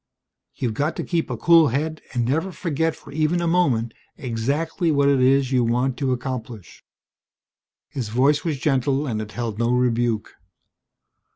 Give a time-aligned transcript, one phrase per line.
[0.55, 4.89] "You've got to keep a cool head and never forget for even a moment exactly
[4.91, 6.83] what it is you want to accomplish."
[7.87, 10.33] His voice was gentle, and it held no rebuke.